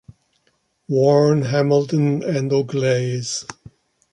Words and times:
Warren, 0.87 1.43
Hamilton 1.43 2.23
and 2.23 2.51
Auglaize. 2.51 3.45